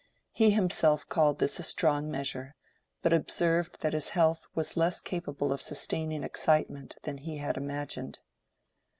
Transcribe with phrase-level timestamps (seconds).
[0.31, 2.55] He himself called this a strong measure,
[3.03, 8.17] but observed that his health was less capable of sustaining excitement than he had imagined.